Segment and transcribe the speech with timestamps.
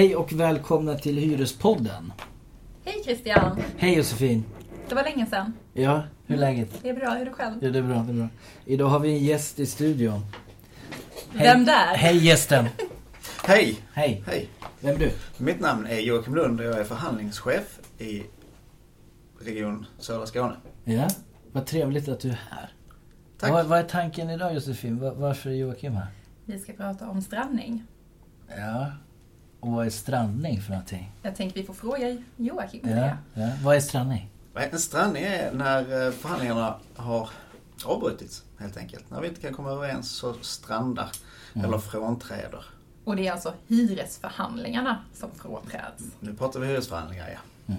[0.00, 2.12] Hej och välkomna till Hyrespodden.
[2.84, 3.60] Hej Christian!
[3.76, 4.44] Hej Josefin.
[4.88, 5.52] Det var länge sedan.
[5.72, 6.68] Ja, hur är läget?
[6.82, 7.54] Det är bra, hur är du själv?
[7.60, 8.28] Ja, det är bra, det är bra.
[8.64, 10.20] Idag har vi en gäst i studion.
[11.30, 11.48] Hej.
[11.48, 11.94] Vem där?
[11.94, 12.68] Hej gästen.
[13.44, 13.78] Hej!
[13.92, 14.22] Hej.
[14.26, 14.48] Hej!
[14.80, 15.12] Vem är du?
[15.38, 18.22] Mitt namn är Joakim Lund och jag är förhandlingschef i
[19.40, 20.56] Region Södra Skåne.
[20.84, 21.08] Ja,
[21.52, 22.74] vad trevligt att du är här.
[23.38, 23.50] Tack.
[23.50, 24.98] Vad, vad är tanken idag Josefin?
[24.98, 26.06] Var, varför är Joakim här?
[26.44, 27.84] Vi ska prata om strandning.
[28.56, 28.92] Ja.
[29.60, 31.12] Och vad är strandning för någonting?
[31.22, 33.16] Jag tänkte vi får fråga Joakim om Ja, det.
[33.34, 33.48] ja.
[33.62, 34.30] Vad är strandning?
[34.54, 37.28] En strandning är när eh, förhandlingarna har
[37.84, 39.10] avbrutits helt enkelt.
[39.10, 41.08] När vi inte kan komma överens så strandar
[41.54, 41.64] Mm.
[41.66, 42.64] eller frånträder.
[43.04, 46.04] Och det är alltså hyresförhandlingarna som frånträds.
[46.20, 47.28] Nu pratar vi hyresförhandlingar
[47.66, 47.74] ja.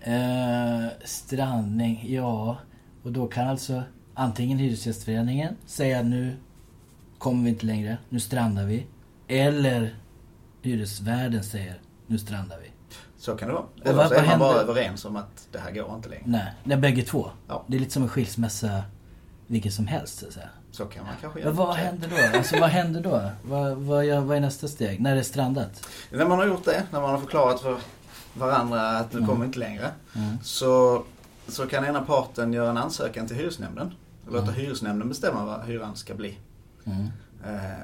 [0.00, 2.56] Eh, strandning, ja.
[3.02, 3.82] Och då kan alltså
[4.14, 6.36] antingen Hyresgästföreningen säga nu
[7.18, 8.86] kommer vi inte längre, nu strandar vi.
[9.28, 9.94] Eller
[10.62, 12.70] hyresvärden säger nu strandar vi.
[13.18, 13.64] Så kan det vara.
[13.84, 16.22] Eller vad- så är man bara överens om att det här går inte längre.
[16.26, 17.30] Nej, nej bägge två.
[17.48, 17.64] Ja.
[17.66, 18.82] Det är lite som en skilsmässa
[19.46, 20.48] vilken som helst så att säga.
[20.70, 21.48] Så kan man kanske göra.
[21.50, 22.38] Men vad händer då?
[22.38, 23.30] Alltså vad händer då?
[23.44, 25.00] Vad, vad, vad är nästa steg?
[25.00, 25.88] När det är strandat?
[26.10, 27.76] När man har gjort det, när man har förklarat för
[28.34, 29.30] varandra att nu Mm.
[29.30, 29.88] kommer inte längre.
[30.16, 30.36] Mm.
[30.42, 31.02] Så,
[31.48, 33.94] så kan ena parten göra en ansökan till hyresnämnden.
[34.26, 34.54] Och låta Mm.
[34.54, 36.38] hyresnämnden bestämma vad hyran ska bli.
[36.84, 37.06] Mm.
[37.46, 37.78] Eh,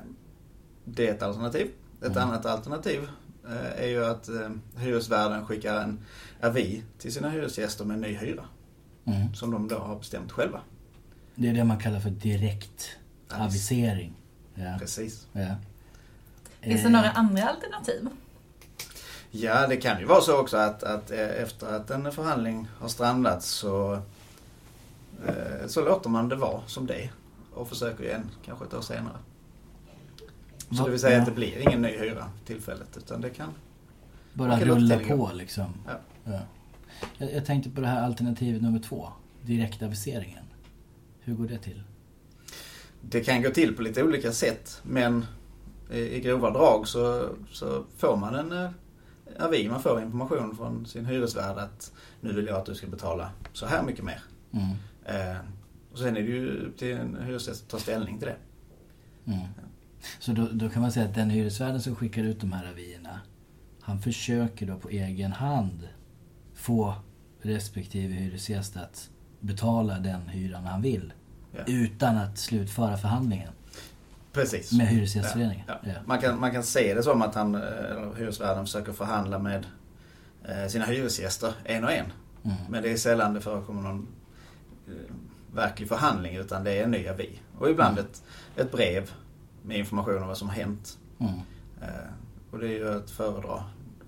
[0.85, 1.71] Det är ett alternativ.
[2.01, 2.19] Ett Mm.
[2.29, 3.09] annat alternativ
[3.49, 6.05] eh, är ju att eh, hyresvärden skickar en
[6.43, 8.45] avi till sina hyresgäster med en ny hyra.
[9.05, 9.35] Mm.
[9.35, 10.61] Som de då har bestämt själva.
[11.35, 12.89] Det är det man kallar för direkt
[13.29, 14.15] avisering.
[14.55, 14.77] Ja.
[14.79, 15.27] Precis.
[15.33, 15.55] ja.
[16.61, 18.09] Finns det Eh, några andra alternativ?
[19.31, 22.89] Ja, det kan ju vara så också att, att eh, efter att en förhandling har
[22.89, 23.93] strandat så,
[25.27, 27.13] eh, så låter man det vara som det är.
[27.55, 29.17] Och försöker igen, kanske ett år senare.
[30.71, 33.49] Så det vill säga att det blir ingen ny hyra tillfället utan det kan...
[34.35, 35.75] Bara rulla på liksom.
[35.87, 35.93] Ja.
[36.25, 36.41] Ja.
[37.19, 39.09] Jag, jag tänkte på det här alternativet nummer två.
[39.43, 40.45] Direktaviseringen.
[41.21, 41.83] Hur går det till?
[43.01, 45.27] Det kan gå till på lite olika sätt men
[45.91, 48.71] i, i grova drag så, så får man en eh,
[49.39, 53.31] avi, man får information från sin hyresvärd att nu vill jag att du ska betala
[53.53, 54.23] så här mycket mer.
[54.53, 54.71] Mm.
[55.05, 55.37] Eh,
[55.93, 58.37] och sen är det ju upp till en hyresgäst att ta ställning till det.
[59.33, 59.47] Mm.
[60.19, 63.21] Så då, då kan man säga att den hyresvärden som skickar ut de här avierna
[63.81, 65.89] han försöker då på egen hand
[66.55, 66.95] få
[67.43, 69.11] respektive hyresgäst att
[69.41, 71.13] betala den hyran han vill.
[71.53, 71.61] Ja.
[71.67, 73.53] Utan att slutföra förhandlingen
[74.33, 74.73] Precis.
[74.73, 75.65] med Hyresgästföreningen.
[75.69, 75.93] Ja, ja.
[76.07, 77.61] Man, kan, man kan se det som att han, eh,
[78.17, 79.67] hyresvärden försöker förhandla med
[80.45, 82.13] eh, sina hyresgäster en och en.
[82.45, 82.57] Mm.
[82.69, 84.09] Men det är sällan det förekommer någon
[84.89, 85.15] eh,
[85.55, 87.41] verklig förhandling utan det är en ny avi.
[87.59, 88.23] Och ibland ett,
[88.57, 89.11] ett brev
[89.69, 90.99] med information om vad som har hänt.
[91.19, 91.33] Mm.
[91.83, 91.89] Eh,
[92.51, 93.55] och det är ju att föredra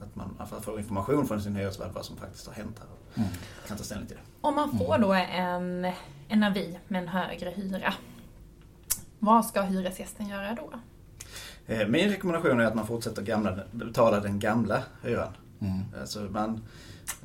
[0.01, 2.87] att man, man får information från sin hyresvärd vad som faktiskt har hänt här.
[3.23, 3.29] Mm.
[3.69, 4.23] kan ta ställning till det.
[4.41, 5.01] Om man får Mm.
[5.09, 5.93] då en,
[6.29, 7.95] en avi med en högre hyra.
[9.19, 10.71] Vad ska hyresgästen göra då?
[11.67, 15.33] Eh, min rekommendation är att man fortsätter gamla, betala den gamla hyran.
[15.61, 15.81] Mm.
[16.01, 16.61] Alltså man,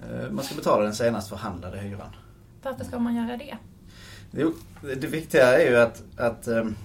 [0.10, 2.16] eh, man ska betala den senast förhandlade hyran.
[2.64, 3.58] Varför ska man göra det?
[4.32, 6.76] Jo, det viktiga är ju att, att, ehm,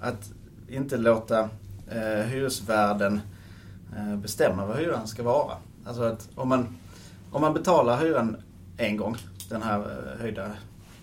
[0.00, 0.30] att
[0.74, 1.40] inte låta
[1.88, 3.20] eh, hyresvärden
[3.96, 5.56] eh, bestämma vad hyran ska vara.
[5.84, 6.76] Alltså att om man,
[7.30, 8.36] om man betalar hyran
[8.76, 9.16] en gång,
[9.48, 10.44] den här eh, höjda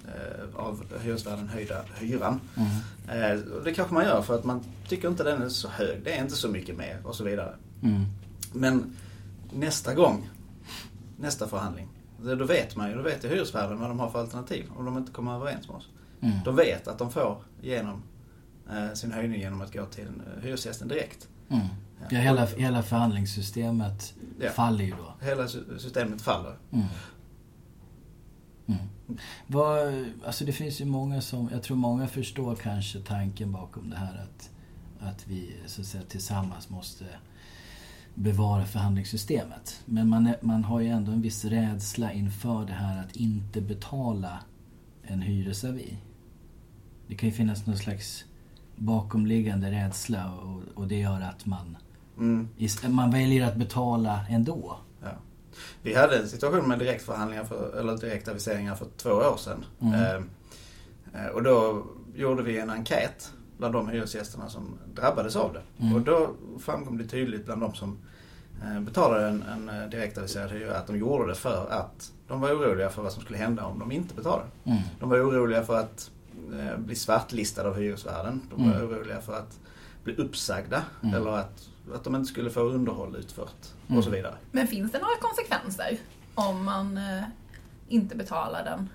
[0.06, 2.40] eh, av hyresvärden höjda hyran.
[2.56, 3.32] Mm.
[3.32, 6.18] Eh, det kanske man gör för att man tycker inte den är så hög, det
[6.18, 7.56] är inte så mycket mer och så vidare.
[7.84, 8.06] Mm.
[8.54, 8.98] Men
[9.54, 10.30] nästa gång,
[11.20, 11.88] nästa förhandling,
[12.24, 14.98] då vet man ju, då vet ju hyresvärden vad de har för alternativ om de
[14.98, 15.90] inte kommer överens med oss.
[16.22, 16.36] Mm.
[16.46, 18.04] De vet att de får igenom
[18.94, 21.28] sin höjning genom att gå till eh, hyresgästen direkt.
[21.50, 21.66] Mm.
[22.10, 24.50] Ja, hela, hela förhandlingssystemet Ja.
[24.50, 25.26] faller ju då.
[25.26, 26.58] Hela sy- systemet faller.
[26.72, 26.86] Mm.
[28.68, 28.82] Mm.
[29.48, 33.96] Vad, alltså det finns ju många som, jag tror många förstår kanske tanken bakom det
[33.96, 34.50] här att,
[35.00, 37.06] att vi så att säga tillsammans måste
[38.16, 39.82] bevara förhandlingssystemet.
[39.86, 43.62] Men man, är, man har ju ändå en viss rädsla inför det här att inte
[43.62, 44.40] betala
[45.04, 45.98] en hyresavi.
[47.08, 48.26] Det kan ju finnas någon slags
[48.86, 51.78] bakomliggande rädsla och, och det gör att man,
[52.18, 54.78] Mm, is- man väljer att betala ändå.
[55.04, 55.10] ja.
[55.82, 59.66] Vi hade en situation med direktförhandlingar för, eller direktaviseringar för två år sedan.
[59.82, 59.94] Mm.
[61.14, 61.84] Eh, eh, och då
[62.16, 65.62] gjorde vi en enkät bland de hyresgästerna som drabbades av det.
[65.84, 65.96] Mm.
[65.96, 66.30] Och då
[66.60, 67.98] framkom det tydligt bland de som
[68.64, 72.50] eh, betalade en, en eh, direktaviserad hyra att de gjorde det för att de var
[72.50, 74.48] oroliga för vad som skulle hända om de inte betalade.
[74.64, 74.80] Mm.
[75.00, 76.12] De var oroliga för att
[76.78, 78.42] bli svartlistade av hyresvärden.
[78.56, 78.88] De var Mm.
[78.90, 79.60] oroliga för att
[80.04, 81.16] bli uppsagda Mm.
[81.16, 83.98] eller att, att de inte skulle få underhåll utfört Mm.
[83.98, 84.34] och så vidare.
[84.52, 85.98] Men finns det några konsekvenser
[86.36, 87.24] om man eh,
[87.88, 88.90] inte betalar den,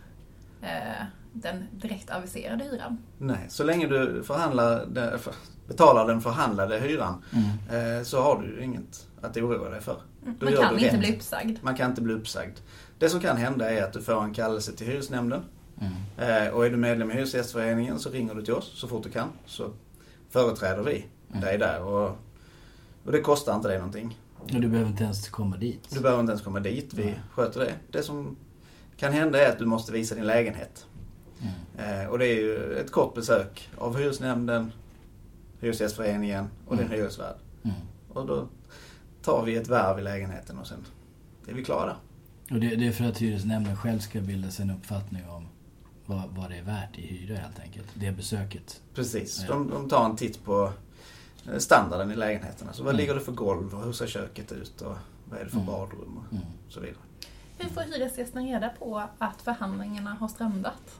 [0.70, 2.98] eh, den direkt aviserade hyran?
[3.18, 5.34] Nej, så länge du förhandlar, den- för-
[5.68, 7.98] betalar den förhandlade hyran Mm.
[7.98, 9.96] eh, så har du ju inget att oroa dig för.
[10.38, 10.98] Då Man kan inte rätt.
[11.00, 11.58] bli uppsagd.
[11.62, 12.56] Man kan inte bli uppsagd.
[12.98, 15.42] Det som kan hända är att du får en kallelse till hyresnämnden.
[16.18, 19.10] Eh, och är du medlem i Hyresgästföreningen så ringer du till oss så fort du
[19.10, 19.28] kan.
[19.46, 19.70] Så
[20.30, 21.40] företräder vi Mm.
[21.40, 21.82] dig där.
[21.82, 22.08] Och,
[23.04, 24.18] och det kostar inte dig någonting.
[24.38, 25.86] Och du behöver inte ens komma dit.
[25.90, 26.94] Du behöver inte ens komma dit.
[26.94, 27.20] Vi Nej.
[27.32, 27.74] sköter det.
[27.90, 28.36] Det som
[28.96, 30.86] kan hända är att du måste visa din lägenhet.
[31.40, 32.00] Mm.
[32.00, 34.72] Eh, och det är ju ett kort besök av hyresnämnden,
[35.60, 36.98] Hyresgästföreningen och din Mm.
[36.98, 37.36] hyresvärd.
[37.62, 37.76] Mm.
[38.08, 38.48] Och då
[39.22, 40.86] tar vi ett värv i lägenheten och sen
[41.48, 41.96] är vi klara.
[42.50, 45.46] Och det, det är för att hyresnämnden själv ska bilda sig en uppfattning om
[46.06, 47.86] vad, vad det är värt i hyra helt enkelt.
[47.94, 48.82] Det besöket.
[48.94, 49.44] Precis.
[49.48, 50.72] De, de tar en titt på
[51.52, 52.72] eh, standarden i lägenheterna.
[52.72, 53.00] Så vad Mm.
[53.00, 55.66] ligger det för golv och hur ser köket ut och vad är det för Mm.
[55.66, 56.44] badrum och Mm.
[56.68, 56.98] så vidare.
[57.58, 60.98] Hur får hyresgästen reda på att förhandlingarna har strandat?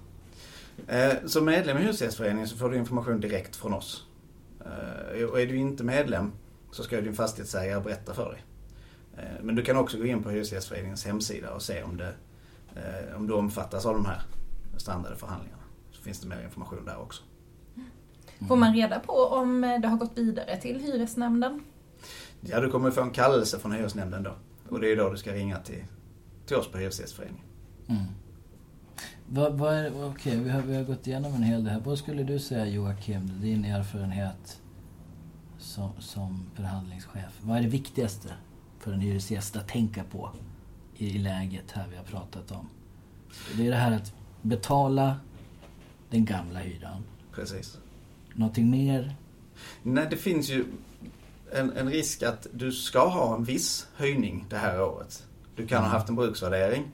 [0.86, 4.04] Eh, Som medlem i Hyresgästföreningen så får du information direkt från oss.
[4.60, 6.32] Eh, Och är du inte medlem
[6.70, 8.42] så ska din fastighetsägare berätta för dig.
[9.16, 12.14] Eh, Men du kan också gå in på Hyresgästföreningens hemsida och se om, det,
[13.16, 14.22] om du omfattas av de här
[14.76, 15.62] strandade förhandlingarna.
[15.90, 17.22] Så finns det mer information där också.
[18.48, 21.64] Får man reda på om eh, det har gått vidare till hyresnämnden?
[22.40, 24.34] Ja, du kommer få en kallelse från hyresnämnden då.
[24.68, 25.84] Och det är då du ska ringa till,
[26.46, 27.44] till oss på Hyresgästföreningen.
[27.88, 28.02] Mm.
[29.28, 31.80] Vad, vad är, okej, vi, har, vi har gått igenom en hel del här.
[31.80, 34.60] Vad skulle du säga Joakim, din erfarenhet
[35.58, 37.40] som, som förhandlingschef.
[37.40, 38.28] Vad är det viktigaste
[38.78, 40.30] för en hyresgäst att tänka på
[40.96, 42.68] i, i läget här vi har pratat om?
[43.56, 44.14] Det är det här att
[44.48, 45.16] betala
[46.10, 47.02] den gamla hyran.
[47.34, 47.78] Precis.
[48.34, 49.14] Någonting mer?
[49.82, 50.64] Nej, det finns ju
[51.52, 55.26] en, en risk att du ska ha en viss höjning det här året.
[55.56, 56.84] Du kan ha haft en bruksvärdering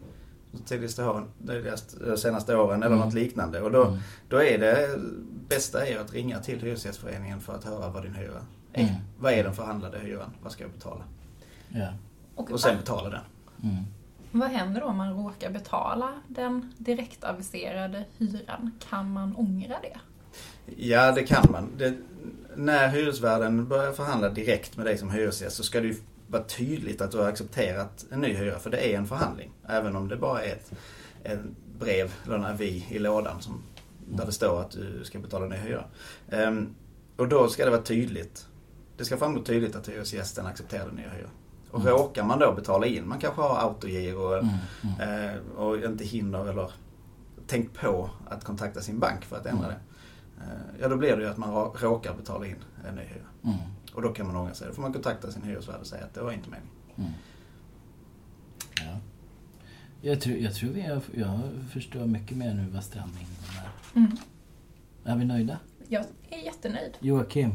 [0.52, 3.06] de tidigaste åren, de senaste åren eller Mm.
[3.06, 3.60] något liknande.
[3.60, 3.98] Och då, Mm.
[4.28, 4.98] då är det
[5.48, 8.82] bästa är att ringa till Hyresgästföreningen för att höra vad din hyra är.
[8.82, 8.94] Mm.
[9.18, 10.30] Vad är den förhandlade hyran?
[10.42, 11.04] Vad ska jag betala?
[11.68, 11.88] Ja.
[12.34, 13.20] Och, Och sen betala den.
[13.70, 13.84] Mm.
[14.32, 18.70] Vad händer då om man råkar betala den direktaviserade hyran?
[18.88, 19.98] Kan man ångra det?
[20.76, 21.68] Ja, det kan man.
[21.78, 21.94] Det,
[22.56, 25.96] när hyresvärden börjar förhandla direkt med dig som hyresgäst så ska det ju
[26.26, 28.58] vara tydligt att du har accepterat en ny hyra.
[28.58, 29.52] För det är en förhandling.
[29.68, 30.72] Även om det bara är ett,
[31.22, 31.40] ett
[31.78, 33.62] brev eller en avi i lådan som,
[34.08, 35.84] där det står att du ska betala en ny hyra.
[36.30, 36.74] Ehm,
[37.16, 38.46] och då ska det vara tydligt.
[38.96, 41.30] Det ska framgå tydligt att hyresgästen accepterar den nya hyran.
[41.72, 41.92] Och Mm.
[41.92, 44.54] råkar man då betala in, man kanske har autogiro Mm.
[44.82, 45.28] Mm.
[45.28, 46.70] eh, och inte hinner eller
[47.46, 49.76] tänkt på att kontakta sin bank för att ändra Mm.
[49.78, 50.44] det.
[50.44, 52.56] Eh, Ja, då blir det ju att man råkar betala in
[52.88, 53.24] en ny hyra.
[53.44, 53.56] Mm.
[53.94, 54.68] Och då kan man ångra sig.
[54.68, 56.72] Då får man kontakta sin hyresvärd och säga att det var inte meningen.
[56.96, 57.10] Mm.
[58.76, 58.98] Ja.
[60.00, 61.38] Jag tror, jag tror vi har, jag
[61.72, 63.28] förstår mycket mer nu vad strandningen
[63.58, 63.98] är.
[63.98, 64.16] Mm.
[65.04, 65.58] Är vi nöjda?
[65.88, 66.96] Jag är jättenöjd.
[67.00, 67.50] Joakim,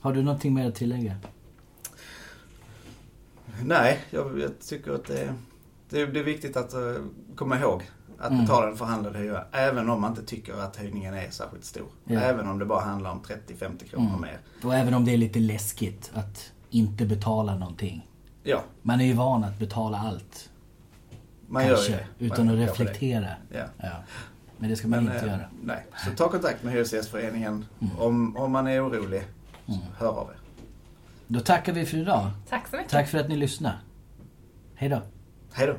[0.00, 1.16] har du någonting mer att tillägga?
[3.64, 5.34] Nej, jag, jag tycker att det,
[5.90, 6.80] det, det är viktigt att eh,
[7.36, 7.82] komma ihåg
[8.18, 8.40] att Mm.
[8.44, 9.44] betala den förhandlade hyran.
[9.52, 11.86] Även om man inte tycker att höjningen är särskilt stor.
[12.04, 12.20] Ja.
[12.20, 14.20] Även om det bara handlar om 30-50 kronor Mm.
[14.20, 14.38] mer.
[14.64, 18.08] Och även om det är lite läskigt att inte betala någonting.
[18.42, 20.50] Ja, Man är ju van att betala allt.
[21.48, 22.24] man kanske, gör det.
[22.24, 23.28] utan Man att reflektera.
[23.52, 23.64] Ja.
[23.78, 23.90] Ja.
[24.58, 25.44] Men det ska man Men, inte eh, göra.
[25.62, 27.98] Nej, så ta kontakt med Hyresgästföreningen Mm.
[27.98, 29.24] om, om man är orolig.
[29.66, 29.80] Mm.
[29.98, 30.36] Hör av er.
[31.28, 32.30] Då tackar vi för idag.
[32.48, 32.90] Tack så mycket.
[32.90, 33.76] Tack för att ni lyssnade.
[34.74, 35.02] Hej då.
[35.52, 35.76] Hej då.